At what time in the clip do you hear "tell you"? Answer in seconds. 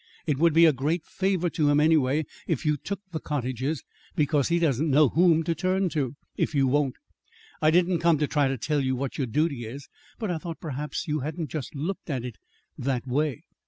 8.57-8.95